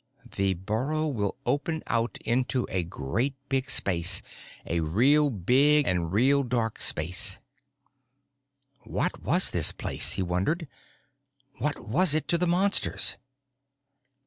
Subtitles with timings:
[0.31, 4.23] The burrow will open out into a great big space,
[4.65, 7.37] a real big and real dark space.
[8.79, 10.67] What was this place, he wondered?
[11.59, 13.17] What was it to the Monsters?